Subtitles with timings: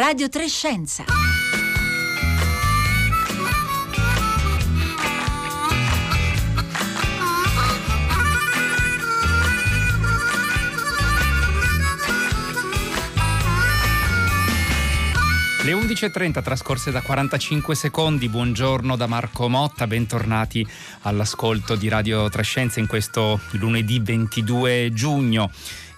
[0.00, 1.04] Radio Trescenza.
[15.62, 20.66] Le 11.30 trascorse da 45 secondi, buongiorno da Marco Motta, bentornati
[21.02, 25.50] all'ascolto di Radio Trescenza in questo lunedì 22 giugno.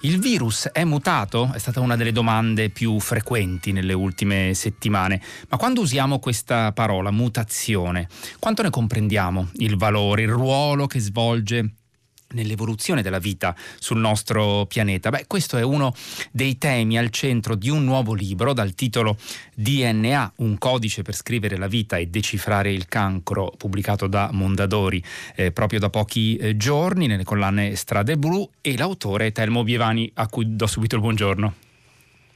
[0.05, 1.53] Il virus è mutato?
[1.55, 7.13] È stata una delle domande più frequenti nelle ultime settimane, ma quando usiamo questa parola,
[7.13, 8.09] mutazione,
[8.41, 11.75] quanto ne comprendiamo il valore, il ruolo che svolge
[12.33, 15.11] nell'evoluzione della vita sul nostro pianeta?
[15.11, 15.95] Beh, questo è uno
[16.31, 19.17] dei temi al centro di un nuovo libro dal titolo
[19.55, 25.03] DNA, un codice per scrivere la vita e decifrare il cancro, pubblicato da Mondadori
[25.35, 30.11] eh, proprio da pochi eh, giorni nelle collane Strade Blu e l'autore è Telmo Bievani
[30.15, 31.62] a cui do subito il buongiorno.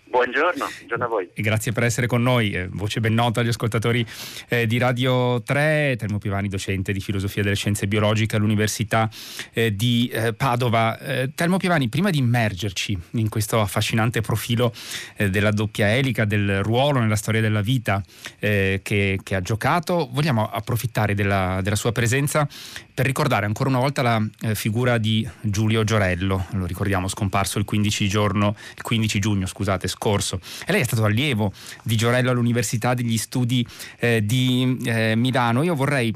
[0.09, 1.29] Buongiorno, buongiorno a voi.
[1.35, 4.07] E grazie per essere con noi, eh, voce ben nota agli ascoltatori
[4.49, 9.11] eh, di Radio 3, Telmo Pivani, docente di filosofia delle scienze biologiche all'Università
[9.53, 10.97] eh, di eh, Padova.
[10.99, 14.73] Eh, Telmo Pivani, prima di immergerci in questo affascinante profilo
[15.17, 18.03] eh, della doppia elica, del ruolo nella storia della vita
[18.39, 18.81] che,
[19.23, 22.49] che, ha giocato, vogliamo approfittare della, della, sua presenza
[22.97, 28.09] per ricordare ancora una volta la figura di Giulio Giorello, lo ricordiamo scomparso il 15,
[28.09, 30.41] giorno, il 15 giugno, scusate, scorso.
[30.65, 31.53] E lei è stato allievo
[31.83, 33.67] di Giorello all'Università degli Studi
[33.99, 35.63] eh, di eh, Milano.
[35.63, 36.15] Io vorrei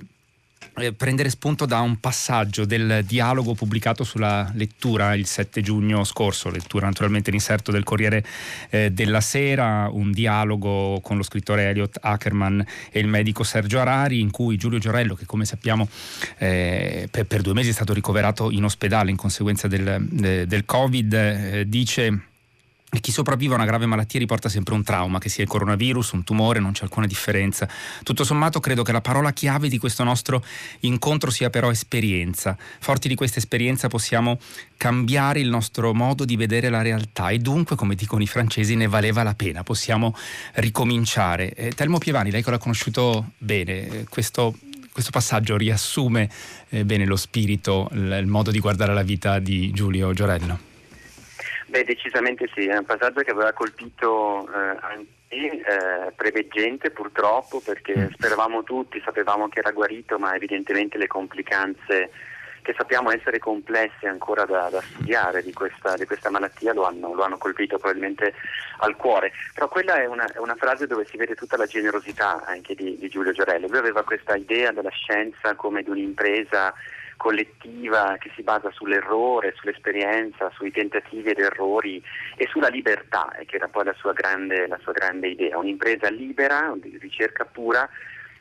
[0.76, 6.50] eh, prendere spunto da un passaggio del dialogo pubblicato sulla lettura il 7 giugno scorso,
[6.50, 8.24] lettura naturalmente l'inserto del Corriere
[8.70, 14.20] eh, della Sera, un dialogo con lo scrittore Elliot Ackerman e il medico Sergio Arari
[14.20, 15.88] in cui Giulio Giorello, che come sappiamo
[16.38, 21.12] eh, per, per, due mesi è stato ricoverato in ospedale in conseguenza del, del Covid,
[21.12, 22.28] eh, dice
[22.92, 26.10] e chi sopravvive a una grave malattia riporta sempre un trauma, che sia il coronavirus,
[26.12, 27.68] un tumore, non c'è alcuna differenza.
[28.02, 30.44] Tutto sommato credo che la parola chiave di questo nostro
[30.80, 32.56] incontro sia però esperienza.
[32.80, 34.40] Forti di questa esperienza possiamo
[34.76, 38.88] cambiare il nostro modo di vedere la realtà e dunque, come dicono i francesi, ne
[38.88, 40.16] valeva la pena, possiamo
[40.54, 41.54] ricominciare.
[41.54, 44.56] Eh, Telmo Pievani, lei che l'ha conosciuto bene, eh, questo
[44.92, 46.28] questo passaggio riassume
[46.70, 50.69] eh, bene lo spirito, il, il modo di guardare la vita di Giulio Giorello.
[51.70, 57.96] Beh, decisamente sì, è un passaggio che aveva colpito eh, anche eh, preveggente purtroppo perché
[57.96, 58.06] mm.
[58.14, 62.10] speravamo tutti, sapevamo che era guarito, ma evidentemente le complicanze
[62.62, 67.14] che sappiamo essere complesse ancora da, da studiare di questa, di questa malattia lo hanno,
[67.14, 68.34] lo hanno, colpito probabilmente
[68.78, 69.30] al cuore.
[69.54, 72.98] Però quella è una, è una, frase dove si vede tutta la generosità anche di,
[72.98, 73.68] di Giulio Giorello.
[73.68, 76.74] Lui aveva questa idea della scienza come di un'impresa
[77.20, 82.02] collettiva che si basa sull'errore, sull'esperienza, sui tentativi ed errori
[82.34, 86.72] e sulla libertà, che era poi la sua grande, la sua grande idea, un'impresa libera,
[86.80, 87.86] di ricerca pura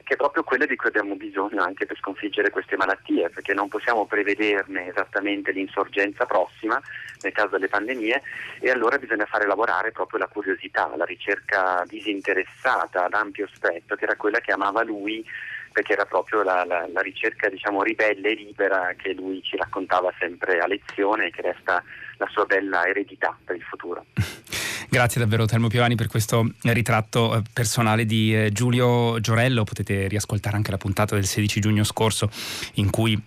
[0.09, 3.67] che è proprio quella di cui abbiamo bisogno anche per sconfiggere queste malattie, perché non
[3.67, 6.81] possiamo prevederne esattamente l'insorgenza prossima
[7.21, 8.19] nel caso delle pandemie
[8.59, 14.05] e allora bisogna fare lavorare proprio la curiosità, la ricerca disinteressata ad ampio spettro, che
[14.05, 15.23] era quella che amava lui
[15.71, 20.11] perché era proprio la, la, la ricerca diciamo, ribelle e libera che lui ci raccontava
[20.19, 21.83] sempre a lezione e che resta
[22.17, 24.05] la sua bella eredità per il futuro.
[24.91, 29.63] Grazie davvero Telmo Piovani per questo ritratto eh, personale di eh, Giulio Giorello.
[29.63, 32.27] Potete riascoltare anche la puntata del 16 giugno scorso
[32.75, 33.21] in cui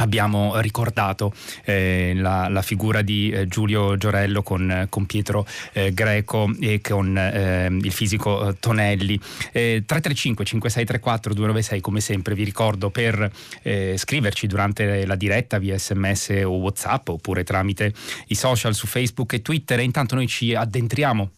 [0.00, 1.32] abbiamo ricordato
[1.64, 7.16] eh, la, la, figura di eh, Giulio Giorello con, con Pietro eh, Greco e con
[7.16, 9.18] eh, il fisico eh, Tonelli.
[9.18, 13.30] 335 5634 296 come sempre vi ricordo per
[13.62, 17.92] eh, scriverci durante la diretta via sms o whatsapp oppure tramite
[18.28, 21.30] i social su Facebook e Twitter e intanto noi ci addentriamo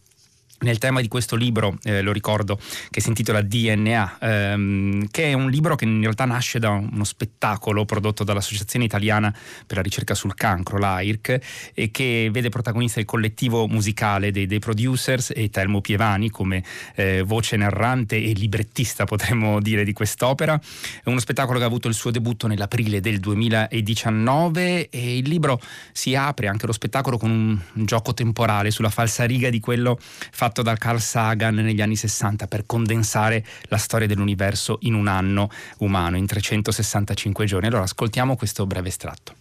[0.61, 5.33] nel tema di questo libro, eh, lo ricordo, che si intitola DNA, ehm, che è
[5.33, 9.33] un libro che in realtà nasce da uno spettacolo prodotto dall'Associazione Italiana
[9.65, 14.59] per la ricerca sul cancro, l'AIRC, e che vede protagonista il collettivo musicale dei, dei
[14.59, 16.63] producers e Telmo Pievani come
[16.95, 20.59] eh, voce narrante e librettista, potremmo dire, di quest'opera.
[21.03, 25.59] È uno spettacolo che ha avuto il suo debutto nell'aprile del 2019 e il libro
[25.91, 29.97] si apre anche lo spettacolo con un, un gioco temporale sulla falsariga di quello
[30.31, 35.07] fatto fatto da Carl Sagan negli anni 60 per condensare la storia dell'universo in un
[35.07, 37.67] anno umano, in 365 giorni.
[37.67, 39.35] Allora ascoltiamo questo breve estratto.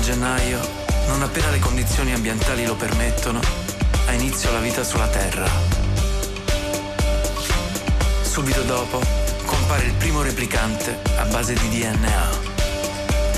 [0.00, 0.58] Gennaio,
[1.08, 3.67] non appena le condizioni ambientali lo permettono,
[4.20, 5.48] inizio la vita sulla Terra.
[8.22, 9.00] Subito dopo
[9.44, 12.28] compare il primo replicante a base di DNA,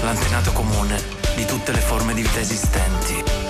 [0.03, 0.99] l'antenato comune
[1.35, 3.50] di tutte le forme di vita esistenti.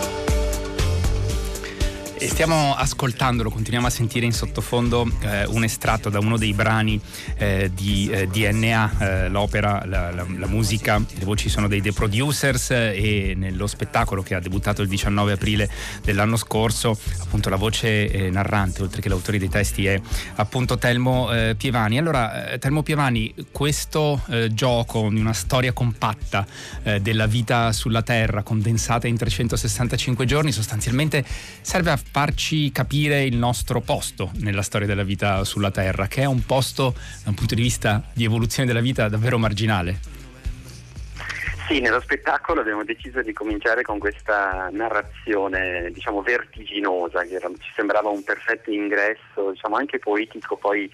[2.22, 7.00] E stiamo ascoltandolo, continuiamo a sentire in sottofondo eh, un estratto da uno dei brani
[7.38, 11.94] eh, di eh, DNA, eh, l'opera, la, la, la, musica, le voci sono dei The
[11.94, 15.70] Producers e nello spettacolo che ha debuttato il 19 aprile
[16.04, 19.98] dell'anno scorso, appunto la voce eh, narrante, oltre che l'autore dei testi, è
[20.34, 21.96] appunto Telmo eh, Pievani.
[21.96, 26.46] Allora, Telmo Pievani, questo gioco di una storia compatta
[27.00, 31.24] della vita sulla Terra, condensata in 365 giorni, sostanzialmente
[31.62, 36.24] serve a farci capire il nostro posto nella storia della vita sulla Terra, che è
[36.26, 40.18] un posto da un punto di vista di evoluzione della vita davvero marginale.
[41.68, 47.70] Sì, nello spettacolo abbiamo deciso di cominciare con questa narrazione, diciamo, vertiginosa, che era, ci
[47.76, 50.90] sembrava un perfetto ingresso, diciamo, anche poetico poi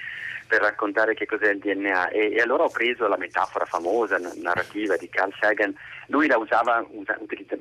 [0.47, 4.97] per raccontare che cos'è il DNA e, e, allora ho preso la metafora famosa, narrativa
[4.97, 5.75] di Carl Sagan,
[6.07, 7.19] lui la usava usa,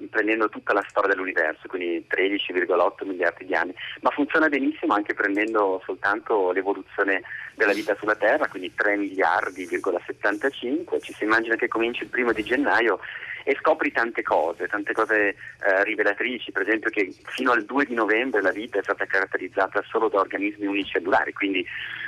[0.09, 5.81] prendendo tutta la storia dell'universo, quindi 13,8 miliardi di anni, ma funziona benissimo anche prendendo
[5.85, 7.21] soltanto l'evoluzione
[7.55, 12.43] della vita sulla Terra, quindi 3 miliardi,75, ci si immagina che cominci il primo di
[12.43, 12.99] gennaio
[13.47, 17.93] e scopri tante cose, tante cose eh, rivelatrici, per esempio che fino al 2 di
[17.93, 21.63] novembre la vita è stata caratterizzata solo da organismi unicellulari, quindi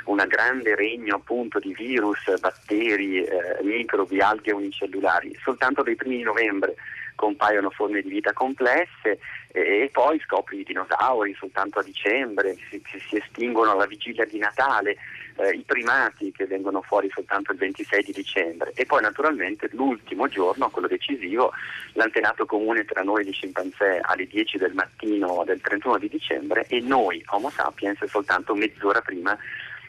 [0.05, 5.37] un grande regno appunto di virus, batteri, eh, microbi, alghe unicellulari.
[5.43, 6.73] Soltanto dai primi di novembre
[7.17, 9.19] compaiono forme di vita complesse
[9.51, 14.97] e, poi scopri i dinosauri soltanto a dicembre, si, si estinguono alla vigilia di Natale
[15.37, 18.71] eh, i primati che vengono fuori soltanto il 26 di dicembre.
[18.75, 21.51] E poi naturalmente l'ultimo giorno, quello decisivo,
[21.93, 26.79] l'antenato comune tra noi gli scimpanzé alle 10 del mattino del 31 di dicembre e
[26.81, 29.37] noi Homo sapiens soltanto mezz'ora prima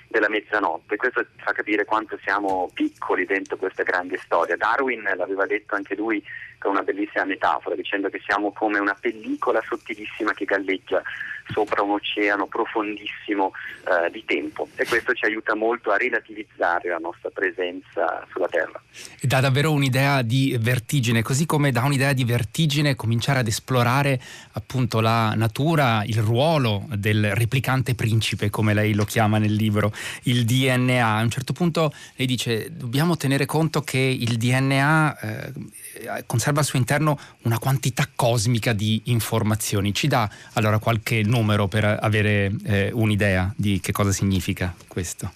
[0.08, 0.96] della mezzanotte.
[0.96, 4.56] Questo fa capire quanto siamo piccoli dentro questa grande storia.
[4.56, 6.22] Darwin l'aveva detto anche lui
[6.58, 11.02] con una bellissima metafora, dicendo che siamo come una pellicola sottilissima che galleggia
[11.50, 13.52] sopra un oceano profondissimo
[13.84, 18.80] eh, di tempo e questo ci aiuta molto a relativizzare la nostra presenza sulla Terra.
[19.20, 24.20] Dà davvero un'idea di vertigine, così come dà un'idea di vertigine cominciare ad esplorare
[24.52, 29.92] appunto la natura, il ruolo del replicante principe, come lei lo chiama nel libro,
[30.24, 31.04] il DNA.
[31.04, 35.52] A un certo punto lei dice dobbiamo tenere conto che il DNA eh,
[36.26, 39.92] conserva al suo interno una quantità cosmica di informazioni.
[39.94, 45.32] Ci dà allora qualche numero per avere eh, un'idea di che cosa significa questo?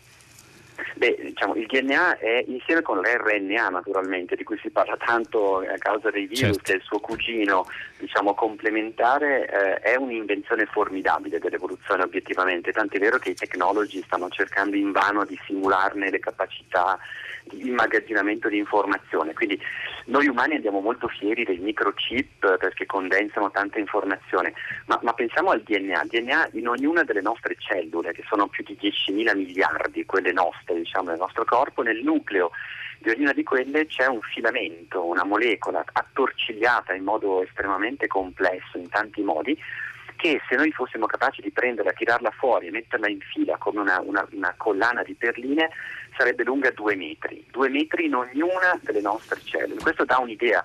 [1.03, 5.76] Beh, diciamo, il DNA è insieme con l'RNA naturalmente, di cui si parla tanto a
[5.76, 6.62] causa dei virus, certo.
[6.62, 7.67] che è il suo cugino
[7.99, 14.76] diciamo, complementare, eh, è un'invenzione formidabile dell'evoluzione obiettivamente, tant'è vero che i tecnologi stanno cercando
[14.76, 16.97] invano di simularne le capacità
[17.44, 19.32] di immagazzinamento di informazione.
[19.32, 19.61] Quindi
[20.07, 24.53] noi umani andiamo molto fieri dei microchip perché condensano tanta informazione,
[24.87, 26.03] ma, ma pensiamo al DNA.
[26.03, 30.77] Il DNA in ognuna delle nostre cellule, che sono più di 10.000 miliardi, quelle nostre,
[30.77, 32.51] diciamo, nel nostro corpo, nel nucleo
[32.99, 38.89] di ognuna di quelle c'è un filamento, una molecola attorcigliata in modo estremamente complesso, in
[38.89, 39.59] tanti modi,
[40.17, 44.01] che se noi fossimo capaci di prenderla, tirarla fuori e metterla in fila come una,
[44.01, 45.69] una, una collana di perline,
[46.17, 49.81] sarebbe lunga due metri, due metri in ognuna delle nostre cellule.
[49.81, 50.63] Questo dà un'idea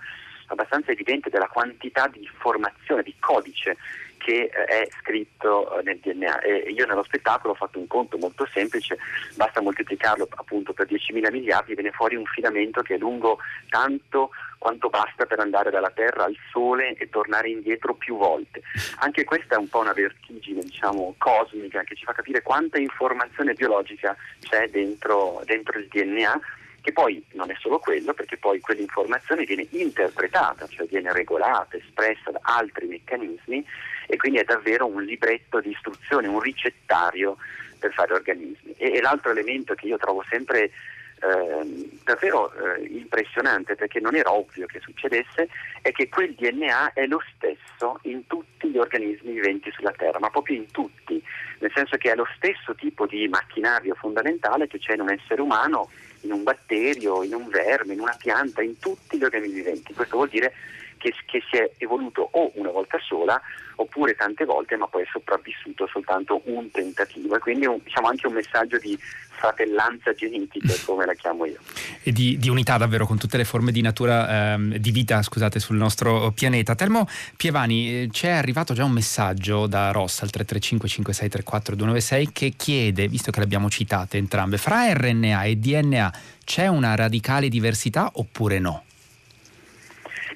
[0.48, 3.77] abbastanza evidente della quantità di informazione, di codice
[4.18, 6.39] che eh, è scritto eh, nel DNA.
[6.42, 8.98] E io nello spettacolo ho fatto un conto molto semplice,
[9.36, 13.39] basta moltiplicarlo appunto per 10.000 miliardi e viene fuori un filamento che è lungo
[13.70, 18.61] tanto quanto basta per andare dalla Terra al Sole e tornare indietro più volte.
[18.99, 23.53] Anche questa è un po' una vertigine diciamo, cosmica che ci fa capire quanta informazione
[23.53, 26.39] biologica c'è dentro, dentro il DNA
[26.87, 32.31] che poi non è solo quello, perché poi quell'informazione viene interpretata, cioè viene regolata, espressa
[32.31, 33.65] da altri meccanismi
[34.07, 37.35] e quindi è davvero un libretto di istruzione, un ricettario
[37.77, 38.73] per fare organismi.
[38.77, 40.71] E, e l'altro elemento che io trovo sempre
[41.19, 45.50] eh, davvero eh, impressionante perché non era ovvio che succedesse
[45.81, 50.29] è che quel DNA è lo stesso in tutti gli organismi viventi sulla Terra, ma
[50.29, 51.21] proprio in tutti,
[51.59, 55.41] nel senso che è lo stesso tipo di macchinario fondamentale che c'è in un essere
[55.41, 55.89] umano,
[56.21, 59.93] in un batterio, in un verme, in una pianta, in tutti gli organismi viventi.
[59.93, 60.53] Questo vuol dire
[60.97, 63.41] che, che, si è evoluto o una volta sola
[63.77, 68.27] oppure tante volte ma poi è sopravvissuto soltanto un tentativo e quindi un, diciamo anche
[68.27, 68.98] un messaggio di
[69.38, 71.60] fratellanza genetica come la chiamo io.
[72.03, 75.60] E di, di unità davvero con tutte le forme di natura, ehm, di vita scusate,
[75.60, 76.75] sul nostro pianeta.
[76.75, 82.53] Telmo Pievani, eh, c'è arrivato già un messaggio da Rossa al 335 5634 296 che
[82.57, 88.10] chiede, visto che le abbiamo citate entrambe, fra RNA e DNA c'è una radicale diversità
[88.13, 88.84] oppure no?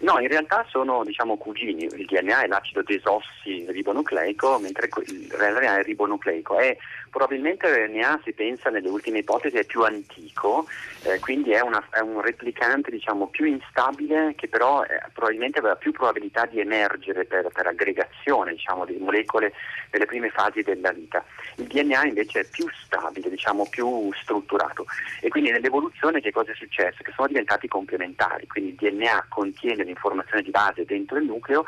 [0.02, 5.84] No, in realtà sono diciamo, cugini, il DNA è l'acido desossiribonucleico, mentre il RNA è
[5.84, 6.58] ribonucleico.
[6.58, 6.76] È
[7.12, 10.66] Probabilmente l'RNA si pensa nelle ultime ipotesi è più antico,
[11.04, 15.76] eh, quindi è, una, è, un replicante diciamo, più instabile che però eh, probabilmente aveva
[15.76, 19.52] più probabilità di emergere per, per aggregazione diciamo, di molecole
[19.92, 21.22] nelle prime fasi della vita.
[21.58, 24.86] Il DNA invece è più stabile, diciamo, più strutturato
[25.20, 27.04] e quindi nell'evoluzione che cosa è successo?
[27.04, 31.66] Che sono diventati complementari, quindi il DNA contiene l'informazione di base dentro il nucleo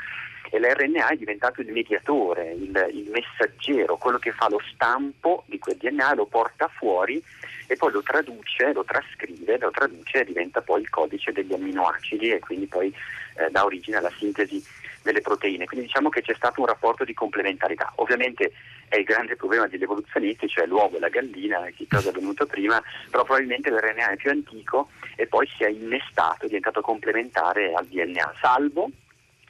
[0.53, 5.57] e l'RNA è diventato il mediatore, il, il, messaggero, quello che fa lo stampo di
[5.57, 7.19] quel DNA, lo porta fuori
[7.65, 12.33] e poi lo traduce, lo trascrive, lo traduce e diventa poi il codice degli amminoacidi
[12.33, 12.93] e quindi poi
[13.38, 14.63] eh, dà origine alla sintesi
[15.01, 15.65] delle proteine.
[15.65, 17.91] Quindi diciamo che c'è stato un rapporto di complementarità.
[17.95, 18.51] Ovviamente
[18.89, 22.45] è il grande problema degli evoluzionisti, cioè l'uovo e la gallina, che cosa è venuto
[22.45, 22.79] prima,
[23.10, 27.88] però probabilmente l'RNA è più antico e poi si è innestato, è diventato complementare al
[27.88, 28.91] DNA, salvo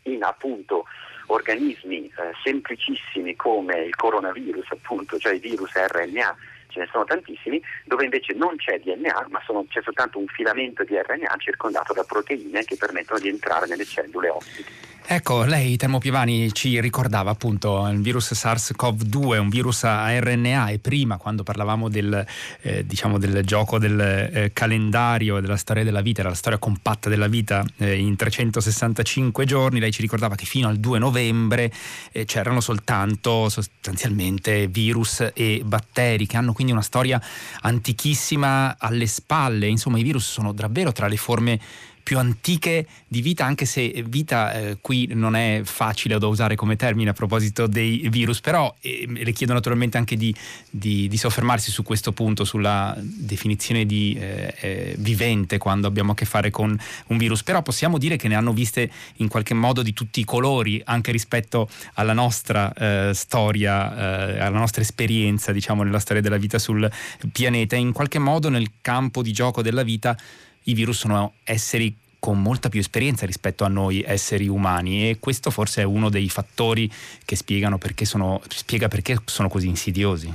[0.03, 0.85] in appunto
[1.27, 6.35] organismi eh, semplicissimi come il coronavirus, appunto, cioè i virus RNA,
[6.67, 10.83] ce ne sono tantissimi, dove invece non c'è DNA, ma sono, c'è soltanto un filamento
[10.83, 14.71] di RNA circondato da proteine che permettono di entrare nelle cellule ospiti.
[15.05, 20.79] Ecco, lei Termo Piovani ci ricordava appunto il virus SARS-CoV-2, un virus a RNA e
[20.79, 22.25] prima quando parlavamo del,
[22.61, 27.27] eh, diciamo del gioco del eh, calendario della storia della vita, della storia compatta della
[27.27, 31.71] vita eh, in 365 giorni, lei ci ricordava che fino al 2 novembre
[32.13, 37.21] eh, c'erano soltanto sostanzialmente virus e batteri che hanno quindi una storia
[37.61, 41.59] antichissima alle spalle, insomma i virus sono davvero tra le forme
[42.03, 46.75] più antiche di vita, anche se vita eh, qui non è facile da usare come
[46.75, 50.35] termine a proposito dei virus, però eh, le chiedo naturalmente anche di,
[50.69, 56.15] di, di, soffermarsi su questo punto, sulla definizione di eh, eh, vivente quando abbiamo a
[56.15, 59.81] che fare con un virus, però possiamo dire che ne hanno viste in qualche modo
[59.81, 65.83] di tutti i colori, anche rispetto alla nostra eh, storia, eh, alla nostra esperienza, diciamo,
[65.83, 66.89] nella storia della vita sul
[67.31, 70.17] pianeta, in qualche modo nel campo di gioco della vita
[70.63, 75.51] i virus sono esseri con molta più esperienza rispetto a noi esseri umani e questo
[75.51, 76.89] forse è uno dei fattori
[77.25, 80.33] che spiegano perché sono, spiega perché sono così insidiosi.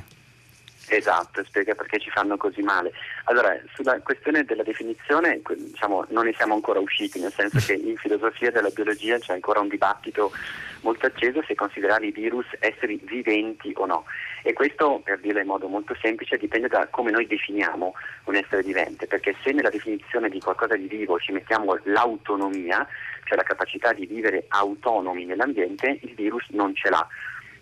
[0.91, 2.93] Esatto, spiega perché ci fanno così male.
[3.25, 7.97] Allora, sulla questione della definizione, diciamo, non ne siamo ancora usciti, nel senso che in
[7.97, 10.31] filosofia della biologia c'è ancora un dibattito
[10.81, 14.05] molto acceso se considerare i virus esseri viventi o no.
[14.43, 17.95] E questo, per dirlo in modo molto semplice, dipende da come noi definiamo
[18.25, 22.87] un essere vivente, perché se nella definizione di qualcosa di vivo ci mettiamo l'autonomia,
[23.25, 27.07] cioè la capacità di vivere autonomi nell'ambiente, il virus non ce l'ha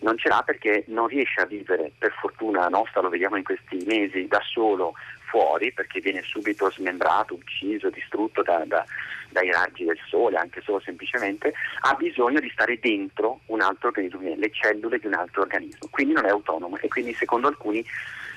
[0.01, 3.83] non ce l'ha perché non riesce a vivere, per fortuna nostra, lo vediamo in questi
[3.87, 4.95] mesi, da solo
[5.27, 8.85] fuori, perché viene subito smembrato, ucciso, distrutto da, da,
[9.31, 14.35] dai raggi del sole, anche solo semplicemente, ha bisogno di stare dentro un altro organismo,
[14.35, 17.85] le cellule di un altro organismo, quindi non è autonomo e quindi secondo alcuni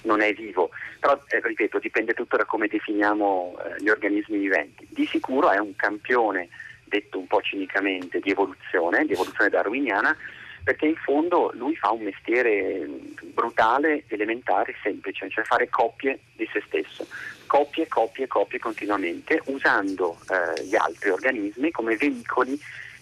[0.03, 0.69] non è vivo.
[0.99, 4.87] Però, eh, ripeto, dipende tutto da come definiamo eh, gli organismi viventi.
[4.89, 6.49] Di sicuro è un campione,
[6.85, 10.15] detto un po' cinicamente, di evoluzione, di evoluzione darwiniana,
[10.63, 12.87] perché in fondo lui fa un mestiere
[13.33, 17.07] brutale, elementare, semplice, cioè fare coppie di se stesso,
[17.47, 22.59] coppie, coppie, coppie continuamente, usando eh, gli altri organismi come veicoli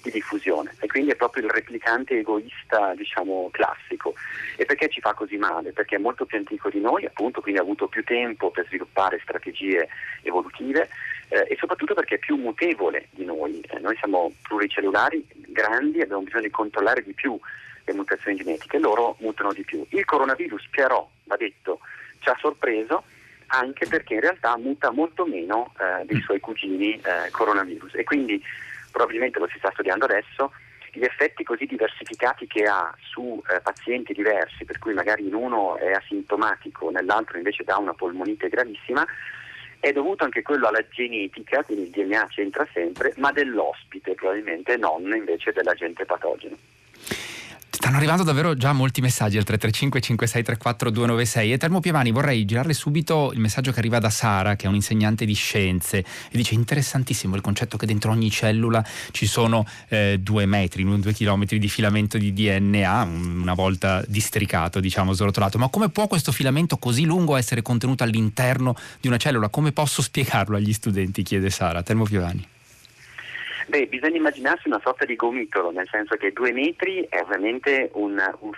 [0.08, 0.74] di diffusione.
[0.80, 4.14] E quindi è proprio il replicante egoista diciamo classico.
[4.56, 5.72] E perché ci fa così male?
[5.72, 9.20] Perché è molto più antico di noi appunto quindi ha avuto più tempo per sviluppare
[9.22, 9.88] strategie
[10.24, 10.90] evolutive
[11.30, 13.62] eh, e soprattutto perché è più mutevole di noi.
[13.70, 17.38] Eh, noi siamo pluricellulari grandi abbiamo bisogno di controllare di più
[17.84, 19.86] le mutazioni genetiche loro mutano di più.
[19.90, 21.80] Il coronavirus però va detto
[22.20, 23.04] ci ha sorpreso
[23.48, 27.96] anche perché in realtà muta molto meno eh, dei suoi cugini eh, coronavirus.
[27.96, 28.42] E quindi
[28.98, 30.51] probabilmente lo si sta studiando adesso,
[30.92, 35.77] gli effetti così diversificati che ha su eh, pazienti diversi, per cui magari in uno
[35.77, 39.06] è asintomatico, nell'altro invece dà una polmonite gravissima,
[39.80, 45.04] è dovuto anche quello alla genetica, quindi il DNA c'entra sempre, ma dell'ospite probabilmente, non
[45.16, 46.58] invece dell'agente patogeno.
[47.69, 52.74] Stanno arrivando davvero già molti messaggi al 335 5634 296 e Termo Pievani vorrei girarle
[52.74, 57.36] subito il messaggio che arriva da Sara che è un'insegnante di scienze e dice interessantissimo
[57.36, 62.17] il concetto che dentro ogni cellula ci sono eh, due metri, due chilometri di filamento
[62.17, 67.62] di DNA una volta districato diciamo srotolato ma come può questo filamento così lungo essere
[67.62, 69.50] contenuto all'interno di una cellula?
[69.50, 71.24] Come posso spiegarlo agli studenti?
[71.24, 71.83] chiede Sara.
[71.83, 72.55] Termo Piovani.
[73.67, 78.17] Beh, bisogna immaginarsi una sorta di gomitolo, nel senso che due metri è ovviamente un,
[78.39, 78.51] un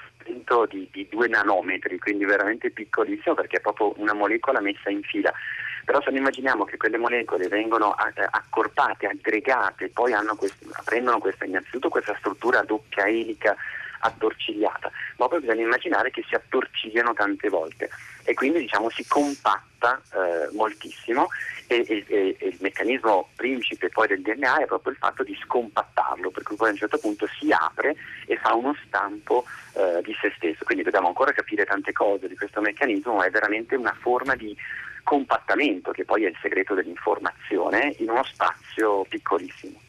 [0.69, 5.33] di, di due nanometri, quindi veramente piccolissimo perché è proprio una molecola messa in fila.
[5.83, 11.45] Però se noi immaginiamo che quelle molecole vengono eh, accorpate, aggregate, poi questo, prendono questa,
[11.45, 13.55] innanzitutto questa struttura doppia elica
[14.01, 17.89] attorcigliata, ma poi bisogna immaginare che si attorcigliano tante volte.
[18.25, 21.29] E quindi diciamo si compatta eh, moltissimo
[21.69, 26.31] e, e, e, il meccanismo principe poi del DNA è proprio il fatto di scompattarlo,
[26.31, 27.95] per cui poi a un certo punto si apre
[28.25, 30.65] e fa uno stampo eh, di se stesso.
[30.65, 34.55] Quindi dobbiamo ancora capire tante cose di questo meccanismo, ma è veramente una forma di
[35.03, 39.79] compattamento che poi è il segreto dell'informazione in uno spazio piccolissimo.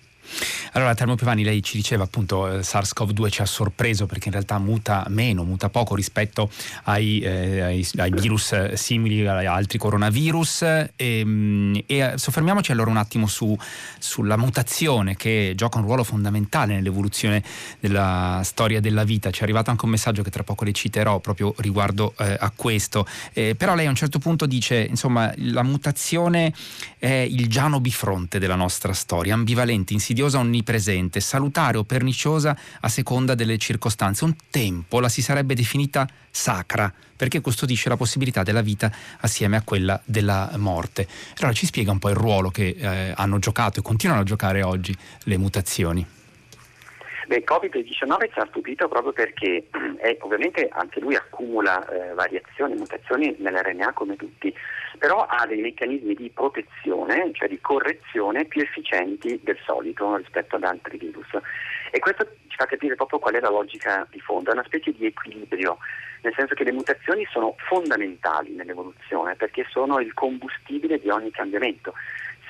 [0.72, 4.58] Allora, Termo Piovani, lei ci diceva appunto eh, SARS-CoV-2 ci ha sorpreso perché in realtà
[4.58, 6.50] muta meno, muta poco rispetto
[6.84, 10.62] ai, eh, ai, ai virus simili a altri coronavirus.
[10.62, 13.56] E, ehm, e, eh, soffermiamoci allora un attimo su,
[13.98, 17.42] sulla mutazione che gioca un ruolo fondamentale nell'evoluzione
[17.80, 19.30] della storia della vita.
[19.30, 22.52] Ci è arrivato anche un messaggio che tra poco le citerò proprio riguardo eh, a
[22.54, 23.06] questo.
[23.32, 26.52] Eh, però lei a un certo punto dice, insomma, la mutazione
[26.98, 33.35] è il giano bifronte della nostra storia, ambivalente, insidiosa, onnipresente, salutare o perniciosa a seconda
[33.37, 34.25] delle circostanze.
[34.25, 39.62] Un tempo la si sarebbe definita sacra perché custodisce la possibilità della vita assieme a
[39.62, 41.07] quella della morte.
[41.38, 44.62] Allora ci spiega un po' il ruolo che eh, hanno giocato e continuano a giocare
[44.62, 46.05] oggi le mutazioni.
[47.30, 49.68] Beh, Covid-19 ci ha stupito proprio perché
[50.02, 54.52] eh, ovviamente anche lui accumula eh, variazioni, mutazioni nell'RNA come tutti,
[54.99, 60.64] però ha dei meccanismi di protezione, cioè di correzione più efficienti del solito rispetto ad
[60.64, 61.28] altri virus.
[61.92, 64.90] E questo ci fa capire proprio qual è la logica di fondo, è una specie
[64.90, 65.78] di equilibrio,
[66.22, 71.94] nel senso che le mutazioni sono fondamentali nell'evoluzione perché sono il combustibile di ogni cambiamento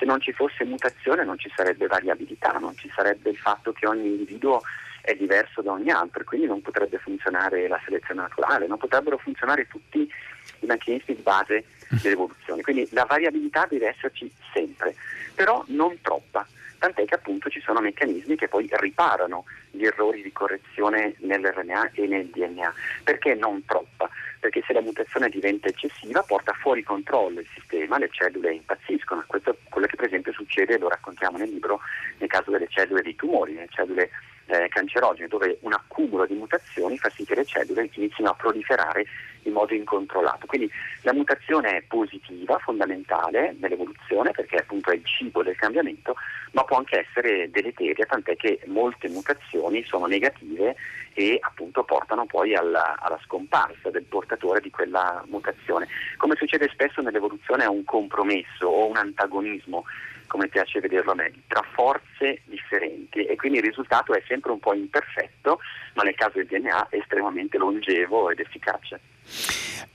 [0.01, 3.85] se non ci fosse mutazione non ci sarebbe variabilità, non ci sarebbe il fatto che
[3.85, 4.61] ogni individuo
[5.01, 9.67] è diverso da ogni altro quindi non potrebbe funzionare la selezione naturale, non potrebbero funzionare
[9.67, 11.65] tutti i meccanismi di base
[12.01, 12.63] dell'evoluzione.
[12.63, 14.95] Quindi la variabilità deve esserci sempre,
[15.35, 16.47] però non troppa,
[16.79, 22.07] tant'è che appunto ci sono meccanismi che poi riparano gli errori di correzione nell'RNA e
[22.07, 22.73] nel DNA.
[23.03, 24.09] Perché non troppa?
[24.41, 29.23] Perché se la mutazione diventa eccessiva porta fuori controllo il sistema, le cellule impazziscono.
[29.27, 31.79] Questo è quello che per esempio succede, lo raccontiamo nel libro,
[32.17, 34.09] nel caso delle cellule dei tumori, nelle cellule
[34.51, 39.05] eh, cancerogene, dove un accumulo di mutazioni fa sì che le cellule inizino a proliferare
[39.43, 40.45] in modo incontrollato.
[40.45, 40.69] Quindi
[41.01, 46.15] la mutazione è positiva, fondamentale nell'evoluzione, perché appunto è il cibo del cambiamento,
[46.51, 50.75] ma può anche essere deleteria, tant'è che molte mutazioni sono negative
[51.13, 55.87] e appunto portano poi alla, alla scomparsa del portatore di quella mutazione.
[56.17, 59.85] Come succede spesso nell'evoluzione è un compromesso o un antagonismo
[60.31, 64.59] come piace vederlo a me, tra forze differenti e quindi il risultato è sempre un
[64.59, 65.59] po' imperfetto,
[65.95, 69.01] ma nel caso del DNA è estremamente longevo ed efficace.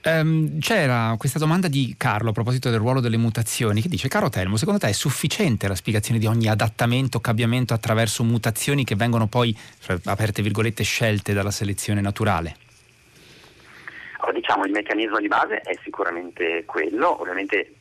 [0.04, 4.28] Um, c'era questa domanda di Carlo a proposito del ruolo delle mutazioni che dice caro
[4.28, 9.26] Telmo secondo te è sufficiente la spiegazione di ogni adattamento, cambiamento attraverso mutazioni che vengono
[9.26, 9.56] poi
[10.04, 12.65] aperte virgolette scelte dalla selezione naturale?
[14.32, 17.74] Diciamo il meccanismo di base è sicuramente quello, ovviamente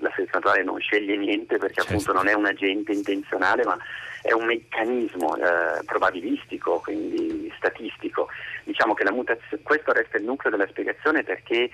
[0.00, 1.92] la selezione naturale non sceglie niente perché certo.
[1.92, 3.76] appunto non è un agente intenzionale ma
[4.22, 8.28] è un meccanismo eh, probabilistico, quindi statistico.
[8.64, 11.70] Diciamo che mutazio- questo resta il nucleo della spiegazione perché eh,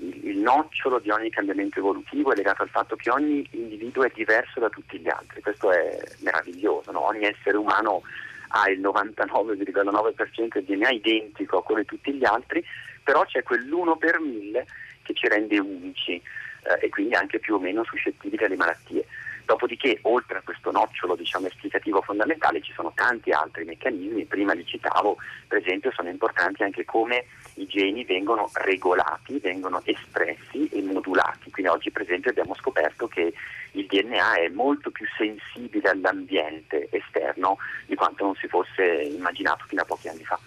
[0.00, 4.60] il nocciolo di ogni cambiamento evolutivo è legato al fatto che ogni individuo è diverso
[4.60, 7.06] da tutti gli altri, questo è meraviglioso, no?
[7.06, 8.02] ogni essere umano
[8.52, 12.64] ha il 99,9% del DNA identico a quello di tutti gli altri,
[13.02, 14.66] però c'è quell'1 per mille
[15.02, 19.06] che ci rende unici eh, e quindi anche più o meno suscettibili alle malattie.
[19.44, 24.64] Dopodiché, oltre a questo nocciolo diciamo, esplicativo fondamentale, ci sono tanti altri meccanismi, prima li
[24.64, 25.16] citavo,
[25.48, 31.50] per esempio sono importanti anche come i geni vengono regolati, vengono espressi e modulati.
[31.50, 33.32] Quindi oggi per esempio abbiamo scoperto che
[33.72, 39.82] il DNA è molto più sensibile all'ambiente esterno di quanto non si fosse immaginato fino
[39.82, 40.38] a pochi anni fa.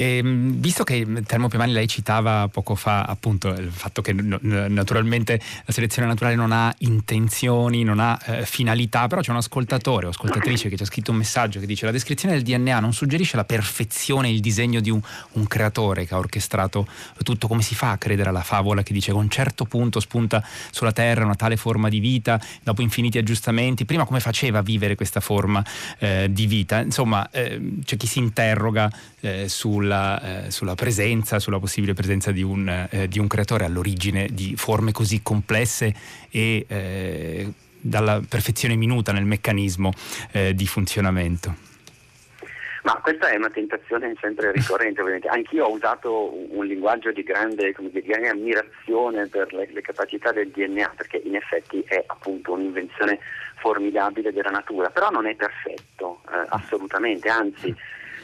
[0.00, 4.38] E, ehm, visto che Termo Piemani lei citava poco fa appunto il fatto che n-
[4.68, 10.06] naturalmente la selezione naturale non ha intenzioni, non ha eh, finalità, però c'è un ascoltatore
[10.06, 12.92] o ascoltatrice che ci ha scritto un messaggio che dice la descrizione del DNA non
[12.92, 15.00] suggerisce la perfezione, il disegno di un,
[15.32, 16.86] un creatore che ha orchestrato
[17.24, 19.98] tutto, come si fa a credere alla favola che dice che a un certo punto
[19.98, 24.62] spunta sulla Terra una tale forma di vita, dopo infiniti aggiustamenti, prima come faceva a
[24.62, 25.64] vivere questa forma
[25.98, 26.80] eh, di vita?
[26.80, 28.88] Insomma, eh, c'è chi si interroga
[29.20, 29.48] eh,
[29.88, 34.54] sulla, eh, sulla, presenza, sulla possibile presenza di un, eh, di un, creatore all'origine di
[34.56, 35.94] forme così complesse
[36.30, 39.92] e eh, dalla perfezione minuta nel meccanismo
[40.52, 41.66] di funzionamento.
[42.82, 45.28] Ma questa è una tentazione sempre ricorrente, ovviamente.
[45.28, 50.32] Anch'io ho usato un linguaggio di grande, dire, di grande ammirazione per le, le, capacità
[50.32, 53.20] del DNA, perché in effetti è appunto un'invenzione
[53.56, 57.74] formidabile della natura, però non è perfetto, eh, assolutamente, anzi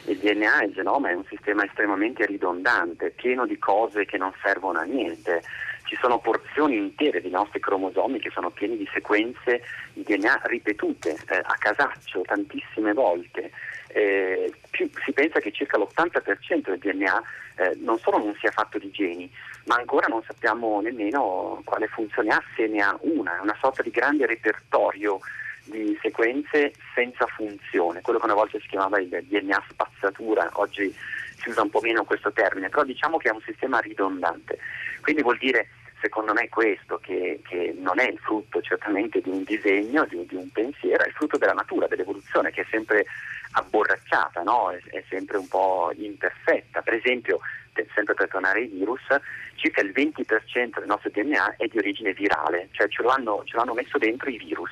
[0.07, 4.79] il DNA il genoma è un sistema estremamente ridondante, pieno di cose che non servono
[4.79, 5.41] a niente.
[5.85, 9.61] Ci sono porzioni intere dei nostri cromosomi che sono pieni di sequenze
[9.93, 13.51] di DNA ripetute eh, a casaccio tantissime volte.
[13.87, 17.23] Eh, più, si pensa che circa l'80% del DNA
[17.57, 19.31] eh, non solo non sia fatto di geni,
[19.65, 23.81] ma ancora non sappiamo nemmeno quale funzione ha se ne ha una, è una sorta
[23.81, 25.19] di grande repertorio
[25.65, 30.93] di sequenze senza funzione, quello che una volta si chiamava il DNA spazzatura, oggi
[31.37, 34.57] si usa un po' meno questo termine, però diciamo che è un sistema ridondante.
[35.01, 35.67] Quindi vuol dire,
[36.01, 40.35] secondo me, questo, che, che non è il frutto certamente di un disegno, di, di,
[40.35, 43.05] un pensiero, è il frutto della natura, dell'evoluzione, che è sempre
[43.51, 44.71] abborracciata, no?
[44.71, 46.81] è, è sempre un po' imperfetta.
[46.81, 47.39] Per esempio,
[47.93, 49.01] sempre per tornare ai virus,
[49.55, 53.73] circa il 20% del nostro DNA è di origine virale, cioè ce l'hanno, ce l'hanno
[53.73, 54.71] messo dentro i virus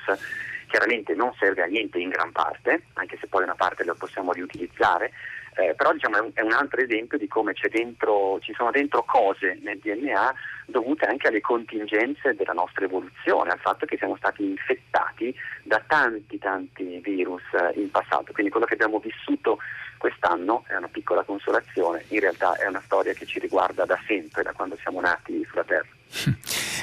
[0.74, 4.32] chiaramente non serve a niente in gran parte, anche se poi una parte la possiamo
[4.32, 5.12] riutilizzare,
[5.54, 9.78] eh, però diciamo, è, un, altro esempio di come dentro, ci sono dentro cose nel
[9.78, 10.34] DNA
[10.66, 15.32] dovute anche alle contingenze della nostra evoluzione, al fatto che siamo stati infettati
[15.62, 18.32] da tanti tanti virus eh, in passato.
[18.32, 19.58] Quindi quello che abbiamo vissuto
[19.96, 24.42] quest'anno è una piccola consolazione, in realtà è una storia che ci riguarda da sempre,
[24.42, 25.86] da quando siamo nati sulla Terra.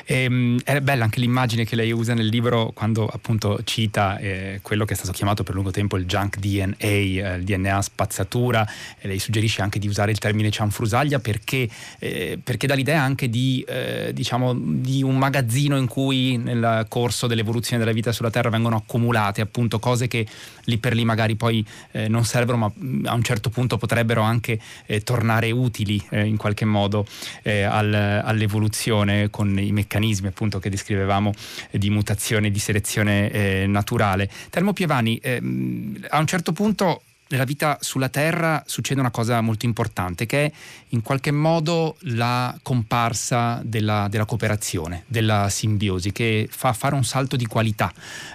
[0.06, 4.60] E, ehm, è bella anche l'immagine che lei usa nel libro quando appunto cita eh,
[4.62, 8.68] quello che è stato chiamato per lungo tempo il junk DNA, eh, il DNA spazzatura,
[9.00, 13.30] e lei suggerisce anche di usare il termine cianfrusaglia perché, eh, perché dà l'idea anche
[13.30, 18.50] di, eh, diciamo, di un magazzino in cui nel corso dell'evoluzione della vita sulla Terra
[18.50, 20.26] vengono accumulate appunto cose che
[20.66, 24.22] lì per lì magari poi eh, non servono ma mm, a un certo punto potrebbero
[24.22, 27.06] anche eh, tornare utili in qualche modo
[27.44, 31.34] al, all'evoluzione con i meccanismi appunto che descrivevamo
[31.70, 34.30] eh, di mutazione di selezione eh, naturale.
[34.50, 39.66] Telmo Pievani, ehm, a un certo punto nella vita sulla Terra succede una cosa molto
[39.66, 40.52] importante che è
[40.90, 47.38] in qualche modo la comparsa della, della cooperazione, della simbiosi, che fa fare un salto
[47.38, 47.92] di qualità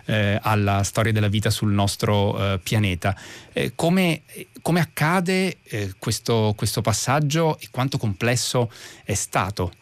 [0.07, 3.15] eh, alla storia della vita sul nostro eh, pianeta.
[3.53, 4.23] Eh, come,
[4.63, 8.71] come, accade eh, questo, questo passaggio e quanto complesso
[9.05, 9.73] è stato?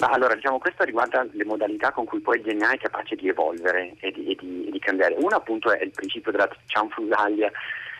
[0.00, 3.28] Ma allora, diciamo, questo riguarda le modalità con cui poi il DNA è capace di
[3.28, 5.14] evolvere e di, e di, e di cambiare.
[5.18, 7.50] Una appunto è il principio della cianfrusaglia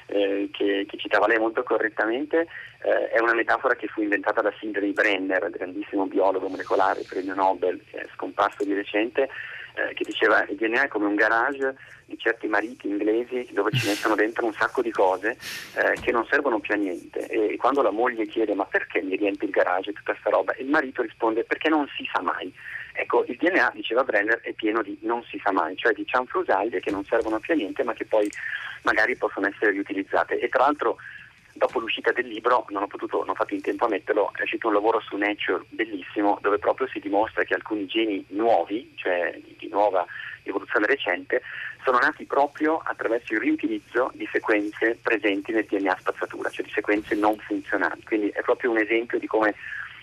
[0.07, 2.47] eh, che, che, citava lei molto correttamente,
[2.83, 7.81] eh, è una metafora che fu inventata da Sidney Brenner, grandissimo biologo molecolare, premio Nobel,
[8.15, 9.29] scomparso di recente,
[9.75, 11.75] eh, che diceva il DNA è come un garage
[12.07, 15.37] di certi mariti inglesi dove ci mettono dentro un sacco di cose
[15.75, 17.27] eh, che non servono più a niente.
[17.27, 20.55] E quando la moglie chiede ma perché mi riempi il garage e tutta questa roba?
[20.59, 22.53] Il marito risponde perché non si sa mai.
[22.93, 26.81] Ecco il DNA diceva Brenner è pieno di non si sa mai cioè di cianfrusaglie
[26.81, 28.29] che non servono più a niente ma che poi
[28.83, 30.39] magari possono essere riutilizzate.
[30.41, 30.97] E tra l'altro
[31.55, 34.43] dopo l'uscita del libro non ho, potuto, non ho fatto in tempo a metterlo, è
[34.43, 39.39] uscito un lavoro su Nature bellissimo dove proprio si dimostra che alcuni geni nuovi, cioè
[39.59, 40.05] di, nuova
[40.43, 41.43] evoluzione recente,
[41.85, 47.15] sono nati proprio attraverso il riutilizzo di sequenze presenti nel DNA spazzatura, cioè di sequenze
[47.15, 48.03] non funzionali.
[48.05, 49.55] Quindi è proprio un esempio di come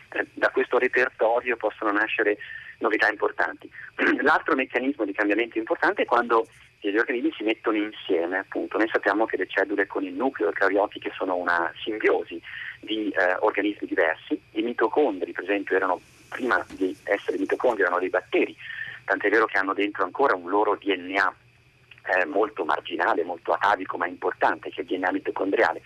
[0.09, 2.37] eh, da questo repertorio possono nascere
[2.79, 3.69] novità importanti.
[4.21, 6.47] L'altro meccanismo di cambiamento importante è quando
[6.79, 8.77] e gli organismi si mettono insieme, appunto.
[8.77, 12.41] Noi sappiamo che le cellule con il nucleo eucariotiche sono una simbiosi
[12.79, 14.39] di eh, organismi diversi.
[14.51, 18.55] I mitocondri, per esempio, erano prima di essere mitocondri, erano dei batteri,
[19.05, 21.35] tant'è vero che hanno dentro ancora un loro DNA
[22.07, 25.81] eh, molto marginale, molto atavico, ma importante, che è il DNA mitocondriale.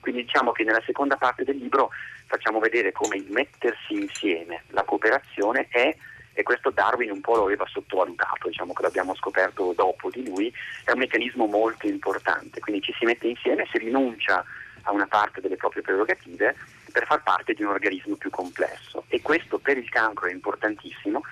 [0.00, 1.90] Quindi diciamo che nella seconda parte del libro
[2.26, 5.94] facciamo vedere come il mettersi insieme, la cooperazione è
[6.34, 10.52] e questo Darwin un po' lo aveva sottovalutato, diciamo che l'abbiamo scoperto dopo di lui,
[10.84, 14.44] è un meccanismo molto importante, quindi ci si mette insieme, si rinuncia
[14.82, 16.54] a una parte delle proprie prerogative
[16.92, 19.04] per far parte di un organismo più complesso.
[19.08, 21.22] E questo per il cancro è importantissimo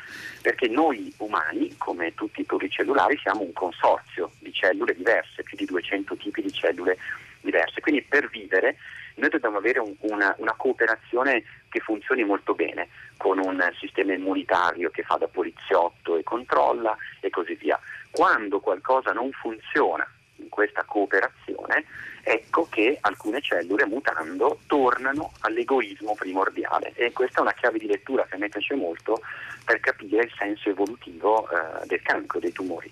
[0.41, 5.67] perché noi umani, come tutti i pluricellulari, siamo un consorzio di cellule diverse, più di
[5.67, 6.97] 200 tipi di cellule
[7.41, 8.77] diverse, quindi per vivere
[9.17, 14.91] noi dobbiamo avere un, una, una cooperazione che funzioni molto bene, con un sistema immunitario
[14.91, 17.79] che fa da poliziotto e controlla e così via.
[18.11, 21.85] Quando qualcosa non funziona in questa cooperazione,
[22.23, 28.25] ecco che alcune cellule mutando tornano all'egoismo primordiale e questa è una chiave di lettura
[28.25, 29.21] che a me piace molto
[29.65, 32.91] per capire il senso evolutivo eh, del cancro, dei tumori.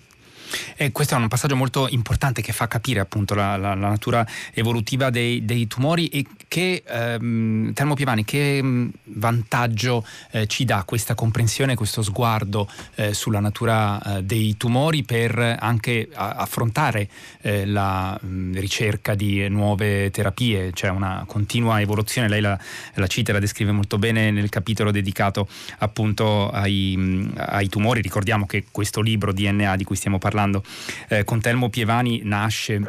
[0.75, 4.25] E questo è un passaggio molto importante che fa capire appunto la, la, la natura
[4.53, 10.83] evolutiva dei, dei, tumori e che, ehm, Termo Pievani, che mm, vantaggio eh, ci dà
[10.85, 17.07] questa comprensione, questo sguardo eh, sulla natura eh, dei tumori per anche a, affrontare
[17.41, 22.59] eh, la mh, mm, ricerca di nuove terapie, cioè una continua evoluzione, lei la,
[22.95, 25.47] la cita e la descrive molto bene nel capitolo dedicato
[25.79, 30.63] appunto ai, mm, ai tumori, ricordiamo che questo libro DNA di cui stiamo parlando parlando
[31.09, 32.81] eh, con Telmo Pievani nasce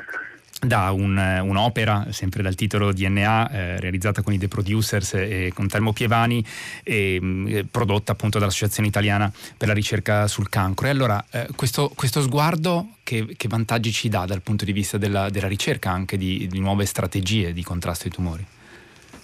[0.64, 5.66] da un, un'opera, sempre dal titolo DNA, eh, realizzata con i The Producers e con
[5.66, 6.44] Telmo Pievani,
[6.84, 10.86] e, mh, eh, prodotta appunto dall'Associazione Italiana per la ricerca sul cancro.
[10.86, 14.98] E allora eh, questo, questo, sguardo che, che, vantaggi ci dà dal punto di vista
[14.98, 18.46] della, della ricerca anche di, di, nuove strategie di contrasto ai tumori?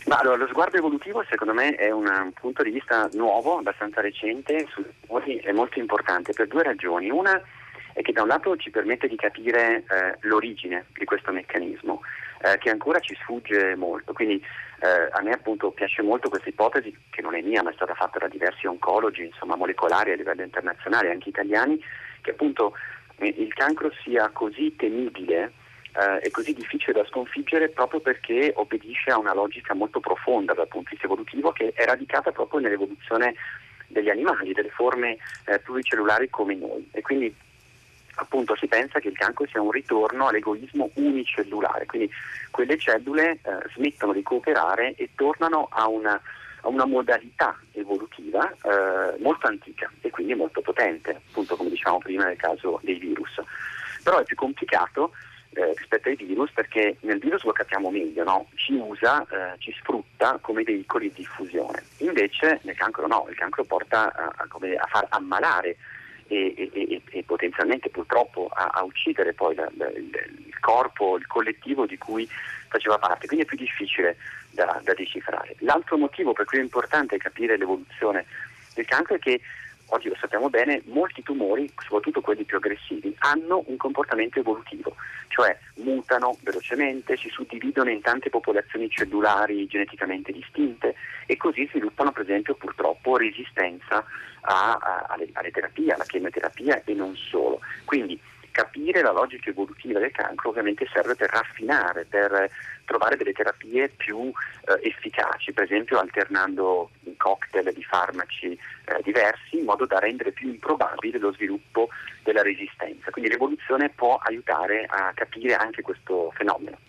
[0.07, 4.01] Ma allora, lo sguardo evolutivo secondo me è un, un punto di vista nuovo, abbastanza
[4.01, 4.67] recente,
[5.07, 7.11] tumori è molto importante per due ragioni.
[7.11, 7.41] Una
[7.99, 12.03] e che da un lato ci permette di capire eh, l'origine di questo meccanismo,
[12.43, 14.13] eh, che ancora ci sfugge molto.
[14.13, 17.75] Quindi eh, a me appunto piace molto questa ipotesi, che non è mia, ma è
[17.75, 21.83] stata fatta da diversi oncologi, insomma molecolari a livello internazionale, anche italiani,
[22.21, 22.75] che appunto
[23.17, 25.51] eh, il cancro sia così temibile
[25.95, 30.69] eh, e così difficile da sconfiggere proprio perché obbedisce a una logica molto profonda dal
[30.69, 33.35] punto di vista evolutivo che è radicata proprio nell'evoluzione
[33.89, 36.89] degli animali, delle forme eh, pluricellulari come noi.
[36.93, 37.35] E quindi
[38.19, 42.11] appunto si pensa che il cancro sia un ritorno all'egoismo unicellulare, quindi
[42.51, 43.41] quelle cellule eh,
[43.75, 46.21] smettono di cooperare e tornano a una,
[46.63, 52.25] a una modalità evolutiva eh, molto antica e quindi molto potente, appunto come dicevamo prima
[52.25, 53.41] nel caso dei virus.
[54.03, 55.13] Però è più complicato
[55.51, 58.49] eh, rispetto ai virus perché nel virus lo capiamo meglio, no?
[58.55, 61.85] ci usa, eh, ci sfrutta come veicoli di diffusione.
[61.99, 65.77] Invece nel cancro no, il cancro porta a, a, a far ammalare
[66.29, 71.87] e, e, e potenzialmente purtroppo a, a uccidere poi la, la, il, corpo, il collettivo
[71.87, 72.29] di cui
[72.69, 74.17] faceva parte, quindi è più difficile
[74.51, 75.57] da, da decifrare.
[75.61, 78.27] L'altro motivo per cui è importante capire l'evoluzione
[78.75, 79.41] del cancro è che
[79.89, 84.97] oggi lo sappiamo bene, molti tumori, soprattutto quelli più aggressivi, hanno un comportamento evolutivo,
[85.29, 90.95] cioè mutano velocemente, si suddividono in tante popolazioni cellulari geneticamente distinte
[91.27, 94.05] e così sviluppano per esempio purtroppo resistenza
[94.43, 97.61] a, a, alle, alle terapie, alla chemioterapia e non solo.
[97.85, 98.19] Quindi
[98.59, 102.51] capire la logica evolutiva del cancro ovviamente serve per raffinare, per
[102.85, 109.65] trovare delle terapie più eh, efficaci, per esempio alternando cocktail di farmaci eh, diversi in
[109.65, 111.89] modo da rendere più improbabile lo sviluppo
[112.25, 113.13] della resistenza.
[113.13, 116.88] Quindi l'evoluzione può aiutare a capire anche questo fenomeno.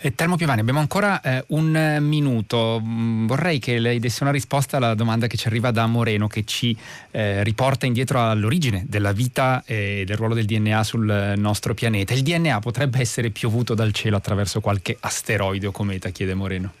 [0.00, 2.80] Eh, Telmo Piovani, abbiamo ancora eh, un minuto.
[2.82, 6.44] Mm, vorrei che lei desse una risposta alla domanda che ci arriva da Moreno, che
[6.44, 6.76] ci
[7.10, 12.12] eh, riporta indietro all'origine della vita e del ruolo del DNA sul nostro pianeta.
[12.12, 16.72] Il DNA potrebbe essere piovuto dal cielo attraverso qualche asteroide o cometa, chiede Moreno.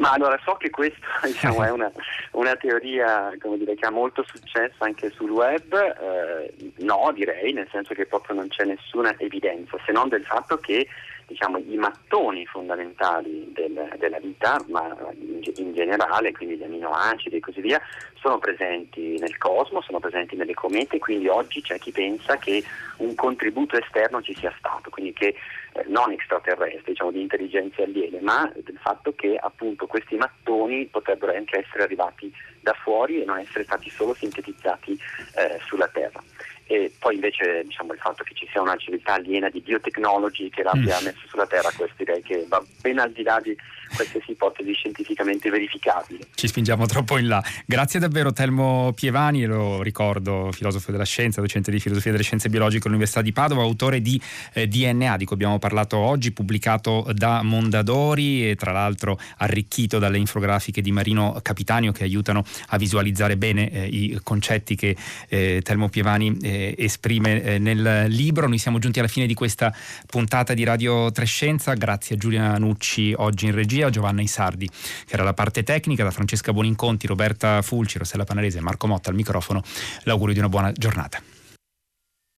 [0.00, 1.90] Ma allora so che questa diciamo, è una,
[2.32, 7.94] una teoria dire, che ha molto successo anche sul web, eh, no direi, nel senso
[7.94, 10.88] che proprio non c'è nessuna evidenza, se non del fatto che
[11.30, 17.40] diciamo, i mattoni fondamentali del, della vita, ma in, in, generale, quindi gli aminoacidi e
[17.40, 17.80] così via,
[18.20, 22.64] sono presenti nel cosmo, sono presenti nelle comete, quindi oggi c'è chi pensa che
[22.96, 25.36] un contributo esterno ci sia stato, quindi che
[25.72, 31.32] eh, non extraterrestre, diciamo di intelligenze aliene, ma del fatto che appunto questi mattoni potrebbero
[31.32, 34.92] anche essere arrivati da fuori e non essere stati solo sintetizzati
[35.36, 36.20] eh, sulla Terra
[36.70, 40.62] e poi invece diciamo, il fatto che ci sia una civiltà aliena di biotecnologi che
[40.62, 41.04] l'abbia mm.
[41.04, 43.56] messo sulla Terra, questo direi che va ben al di là di
[43.92, 46.28] qualsiasi ipotesi scientificamente verificabile.
[46.32, 47.42] Ci spingiamo troppo in là.
[47.66, 48.32] Grazie davvero.
[48.32, 53.32] Telmo Pievani, lo ricordo, filosofo della scienza, docente di filosofia delle scienze biologiche all'Università di
[53.32, 54.20] Padova, autore di
[54.52, 60.18] eh, DNA, di cui abbiamo parlato oggi, pubblicato da Mondadori e tra l'altro arricchito dalle
[60.18, 64.96] infografiche di Marino Capitanio che aiutano a visualizzare bene eh, i concetti che
[65.28, 68.46] eh, Telmo Pievani eh, esprime eh, nel libro.
[68.46, 69.74] Noi siamo giunti alla fine di questa
[70.06, 75.14] puntata di Radio Trescenza, grazie a Giulia Nucci oggi in regia, a Giovanna Isardi che
[75.14, 79.16] era la parte tecnica, da Francesca Boninconti, Roberta Fulci, Rossella Panarese e Marco Motta al
[79.16, 79.62] microfono.
[80.04, 81.20] L'augurio di una buona giornata.